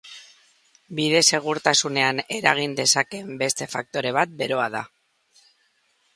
Bide 0.99 1.19
segurtasunean 1.37 2.21
eragin 2.39 2.73
dezakeen 2.81 3.31
beste 3.45 3.69
faktore 3.77 4.17
bat 4.19 4.35
beroa 4.43 4.69
da. 4.79 4.85